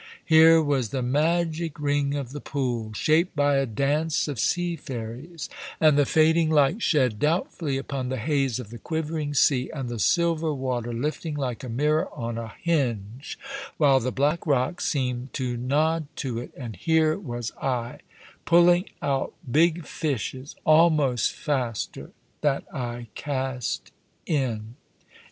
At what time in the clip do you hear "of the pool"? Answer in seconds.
2.15-2.91